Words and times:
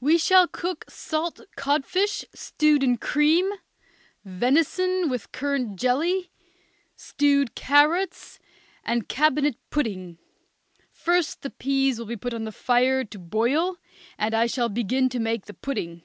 We 0.00 0.18
shall 0.18 0.48
cook 0.48 0.86
salt 0.90 1.40
codfish 1.56 2.24
stewed 2.34 2.82
in 2.82 2.96
cream, 2.98 3.48
venison 4.24 5.08
with 5.08 5.30
currant 5.30 5.78
jelly, 5.78 6.32
stewed 6.96 7.54
carrots, 7.54 8.40
and 8.82 9.06
cabinet 9.08 9.54
pudding. 9.70 10.18
First 10.90 11.42
the 11.42 11.50
peas 11.50 12.00
will 12.00 12.06
be 12.06 12.16
put 12.16 12.34
on 12.34 12.42
the 12.42 12.50
fire 12.50 13.04
to 13.04 13.18
boil, 13.20 13.76
and 14.18 14.34
I 14.34 14.46
shall 14.46 14.68
begin 14.68 15.08
to 15.10 15.20
make 15.20 15.46
the 15.46 15.54
pudding. 15.54 16.02